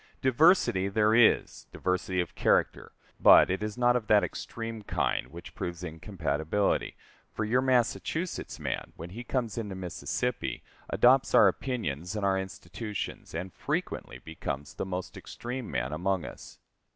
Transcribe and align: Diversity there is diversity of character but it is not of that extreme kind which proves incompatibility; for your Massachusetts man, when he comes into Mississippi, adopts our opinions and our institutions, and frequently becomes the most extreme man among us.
Diversity 0.19 0.87
there 0.89 1.13
is 1.13 1.67
diversity 1.71 2.19
of 2.21 2.33
character 2.33 2.91
but 3.19 3.51
it 3.51 3.61
is 3.61 3.77
not 3.77 3.95
of 3.95 4.07
that 4.07 4.23
extreme 4.23 4.81
kind 4.81 5.27
which 5.27 5.53
proves 5.53 5.83
incompatibility; 5.83 6.97
for 7.35 7.45
your 7.45 7.61
Massachusetts 7.61 8.59
man, 8.59 8.93
when 8.95 9.11
he 9.11 9.23
comes 9.23 9.59
into 9.59 9.75
Mississippi, 9.75 10.63
adopts 10.89 11.35
our 11.35 11.47
opinions 11.47 12.15
and 12.15 12.25
our 12.25 12.39
institutions, 12.39 13.35
and 13.35 13.53
frequently 13.53 14.17
becomes 14.17 14.73
the 14.73 14.87
most 14.87 15.15
extreme 15.17 15.69
man 15.69 15.93
among 15.93 16.25
us. 16.25 16.57